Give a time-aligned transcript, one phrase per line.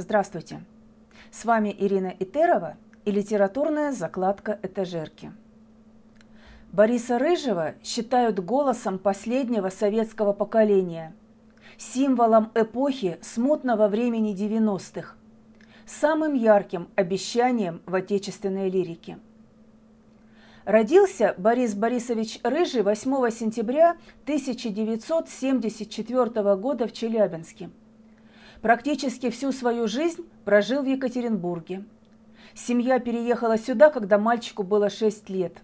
[0.00, 0.60] Здравствуйте!
[1.32, 5.32] С вами Ирина Итерова и литературная закладка «Этажерки».
[6.70, 11.16] Бориса Рыжего считают голосом последнего советского поколения,
[11.78, 15.16] символом эпохи смутного времени 90-х,
[15.84, 19.18] самым ярким обещанием в отечественной лирике.
[20.64, 23.96] Родился Борис Борисович Рыжий 8 сентября
[24.26, 27.70] 1974 года в Челябинске.
[28.62, 31.84] Практически всю свою жизнь прожил в Екатеринбурге.
[32.54, 35.62] Семья переехала сюда, когда мальчику было 6 лет.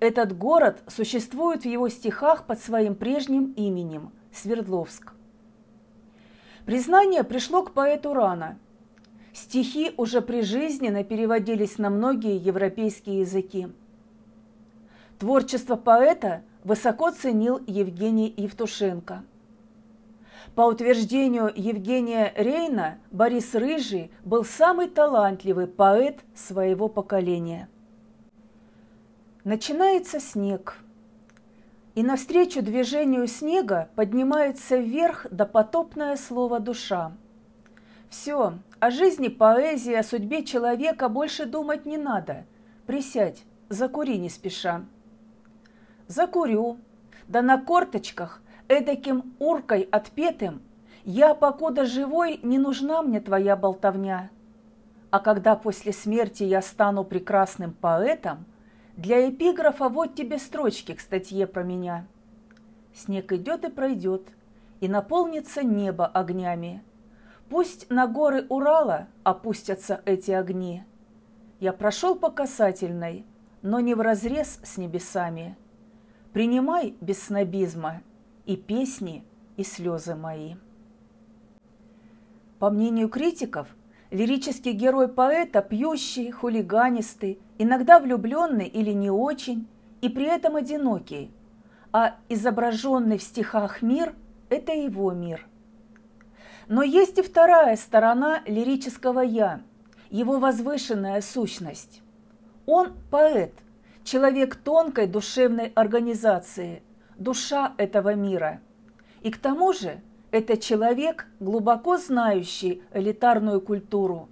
[0.00, 5.12] Этот город существует в его стихах под своим прежним именем– Свердловск.
[6.64, 8.58] Признание пришло к поэту рано.
[9.34, 13.68] Стихи уже прижизненно переводились на многие европейские языки.
[15.18, 19.24] Творчество поэта высоко ценил Евгений Евтушенко.
[20.54, 27.68] По утверждению Евгения Рейна, Борис Рыжий был самый талантливый поэт своего поколения.
[29.44, 30.76] Начинается снег,
[31.94, 37.12] и навстречу движению снега поднимается вверх допотопное слово «душа».
[38.08, 42.44] Все, о жизни поэзии, о судьбе человека больше думать не надо.
[42.86, 44.84] Присядь, закури не спеша.
[46.08, 46.76] Закурю,
[47.26, 50.62] да на корточках, эдаким уркой отпетым,
[51.04, 54.30] я, покуда живой, не нужна мне твоя болтовня.
[55.10, 58.44] А когда после смерти я стану прекрасным поэтом,
[58.96, 62.06] для эпиграфа вот тебе строчки к статье про меня.
[62.94, 64.28] Снег идет и пройдет,
[64.80, 66.82] и наполнится небо огнями–
[67.52, 70.84] Пусть на горы Урала опустятся эти огни.
[71.60, 73.26] Я прошел по касательной,
[73.60, 75.58] но не вразрез с небесами.
[76.32, 78.00] Принимай без снобизма
[78.46, 79.24] и песни,
[79.56, 80.54] и слезы мои.
[82.58, 83.68] По мнению критиков,
[84.10, 89.66] лирический герой поэта пьющий, хулиганистый, иногда влюбленный или не очень,
[90.00, 91.30] и при этом одинокий,
[91.92, 94.14] а изображенный в стихах мир–
[94.48, 95.46] это его мир–
[96.68, 99.60] но есть и вторая сторона лирического «я»,
[100.10, 102.00] его возвышенная сущность.
[102.66, 103.52] Он поэт,
[104.04, 106.82] человек тонкой душевной организации,
[107.22, 108.60] душа этого мира.
[109.22, 110.00] И к тому же
[110.30, 114.28] это человек, глубоко знающий элитарную культуру,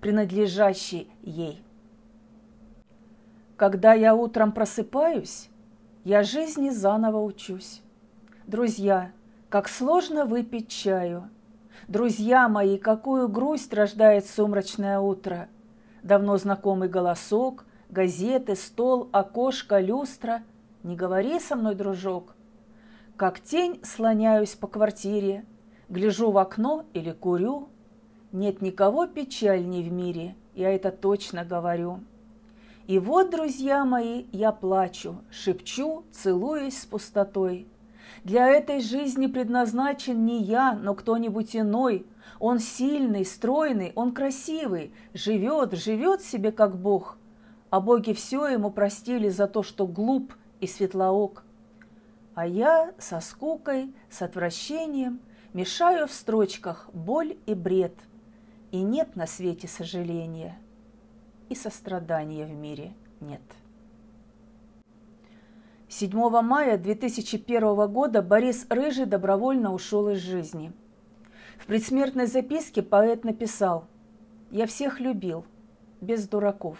[0.00, 1.62] принадлежащий ей.
[3.56, 5.48] Когда я утром просыпаюсь,
[6.04, 7.82] я жизни заново учусь.
[8.46, 9.12] Друзья,
[9.48, 11.30] как сложно выпить чаю–
[11.88, 15.48] Друзья мои, какую грусть рождает сумрачное утро!
[16.02, 20.42] Давно знакомый голосок, газеты, стол, окошко, люстра.
[20.82, 22.33] Не говори со мной, дружок.
[23.16, 25.44] Как тень слоняюсь по квартире,
[25.88, 27.68] Гляжу в окно или курю.
[28.32, 32.00] Нет никого печальней в мире, я это точно говорю.
[32.86, 37.68] И вот, друзья мои, я плачу, шепчу, целуясь с пустотой–
[38.22, 42.06] для этой жизни предназначен не я, но кто-нибудь иной.
[42.38, 47.18] Он сильный, стройный, он красивый, живет, живет себе как Бог.
[47.70, 51.44] А боги все ему простили за то, что глуп и светлоок.
[52.34, 55.20] А я со скукой, с отвращением
[55.52, 57.94] мешаю в строчках боль и бред.
[58.72, 60.58] И нет на свете сожаления,
[61.48, 63.40] и сострадания в мире нет.
[65.88, 70.72] 7 мая 2001 года Борис Рыжий добровольно ушел из жизни.
[71.56, 73.86] В предсмертной записке поэт написал
[74.50, 75.44] «Я всех любил,
[76.00, 76.78] без дураков».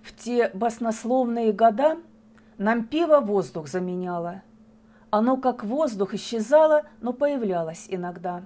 [0.00, 1.98] В те баснословные года
[2.58, 4.42] нам пиво воздух заменяло.
[5.10, 8.44] Оно как воздух исчезало, но появлялось иногда.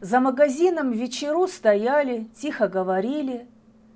[0.00, 3.46] За магазином в вечеру стояли, тихо говорили,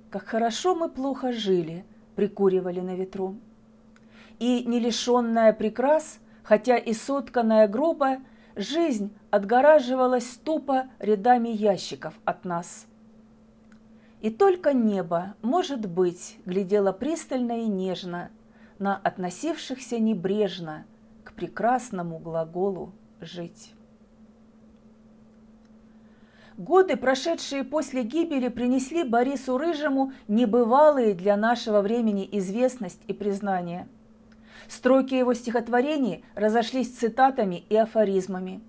[0.09, 1.85] как хорошо мы плохо жили–
[2.17, 3.35] прикуривали на ветру.
[4.39, 8.17] И не лишенная прикрас, хотя и сотканная грубо,
[8.55, 12.87] жизнь отгораживалась тупо рядами ящиков от нас.
[14.21, 18.31] И только небо, может быть, глядело пристально и нежно
[18.79, 20.85] на относившихся небрежно
[21.23, 23.73] к прекрасному глаголу «жить».
[26.57, 33.87] Годы, прошедшие после гибели, принесли Борису Рыжему небывалые для нашего времени известность и признание.
[34.67, 38.61] Строки его стихотворений разошлись цитатами и афоризмами.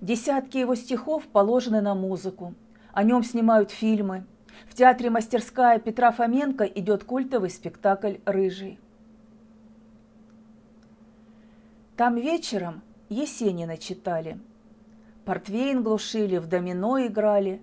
[0.00, 2.54] Десятки его стихов положены на музыку.
[2.92, 4.24] О нем снимают фильмы.
[4.68, 8.78] В театре «Мастерская» Петра Фоменко идет культовый спектакль «Рыжий».
[11.96, 14.38] Там вечером Есенина читали–
[15.24, 17.62] портвейн глушили, в домино играли.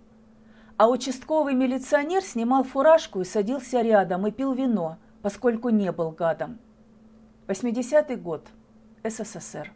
[0.77, 6.57] А участковый милиционер снимал фуражку и садился рядом и пил вино, поскольку не был гадом.
[7.47, 8.47] 80-й год.
[9.03, 9.71] СССР.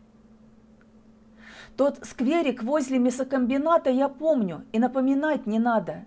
[1.77, 6.05] Тот скверик возле мясокомбината я помню, и напоминать не надо.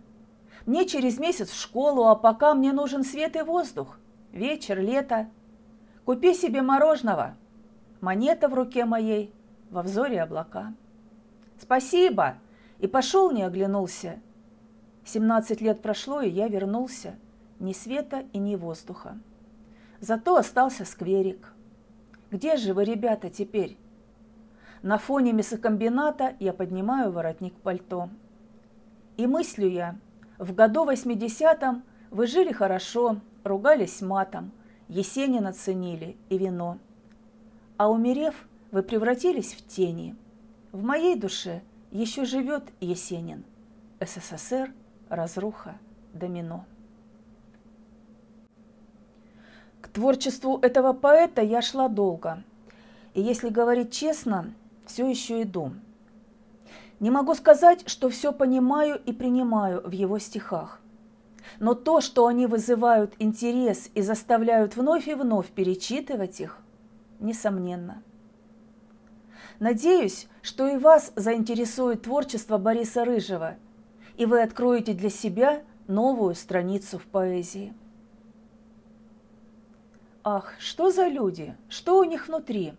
[0.66, 3.98] Мне через месяц в школу, а пока мне нужен свет и воздух.
[4.32, 5.28] Вечер, лето.
[6.04, 7.36] Купи себе мороженого.
[8.00, 9.32] Монета в руке моей,
[9.70, 10.74] во взоре облака.
[11.60, 12.36] Спасибо!
[12.78, 14.20] И пошел, не оглянулся.
[15.04, 17.16] Семнадцать лет прошло, и я вернулся.
[17.58, 19.18] Ни света и ни воздуха.
[20.00, 21.52] Зато остался скверик.
[22.30, 23.76] Где же вы, ребята, теперь?
[24.82, 28.10] На фоне мясокомбината я поднимаю воротник пальто.
[29.16, 29.98] И мыслю я,
[30.38, 34.52] в году восьмидесятом вы жили хорошо, ругались матом,
[34.86, 36.78] Есенина ценили и вино.
[37.78, 38.34] А умерев,
[38.72, 40.16] вы превратились в тени.
[40.72, 43.44] В моей душе еще живет Есенин.
[44.00, 44.72] СССР,
[45.08, 45.78] разруха,
[46.12, 46.64] домино.
[49.80, 52.42] К творчеству этого поэта я шла долго.
[53.14, 54.52] И если говорить честно,
[54.84, 55.72] все еще иду.
[56.98, 60.80] Не могу сказать, что все понимаю и принимаю в его стихах.
[61.60, 66.60] Но то, что они вызывают интерес и заставляют вновь и вновь перечитывать их,
[67.20, 68.02] несомненно.
[69.58, 73.56] Надеюсь, что и вас заинтересует творчество Бориса Рыжего,
[74.16, 77.74] и вы откроете для себя новую страницу в поэзии.
[80.22, 81.56] Ах, что за люди?
[81.68, 82.74] Что у них внутри?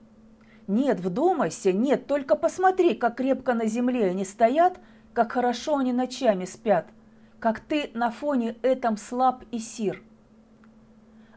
[0.68, 4.80] Нет, вдумайся, нет, только посмотри, как крепко на земле они стоят,
[5.14, 6.86] как хорошо они ночами спят,
[7.40, 10.04] как ты на фоне этом слаб и сир.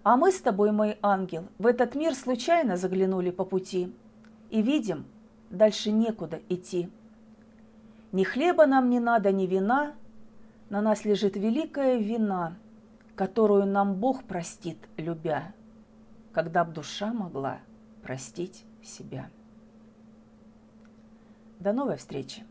[0.03, 3.95] А мы с тобой, мой ангел, в этот мир случайно заглянули по пути
[4.51, 5.05] и видим,
[5.51, 6.91] дальше некуда идти.
[8.11, 9.95] Ни хлеба нам не надо, ни вина,
[10.71, 12.57] на нас лежит великая вина,
[13.15, 15.55] которую нам Бог простит, любя,
[16.33, 17.59] когда б душа могла
[18.03, 19.31] простить себя.
[21.61, 22.43] До новой встречи!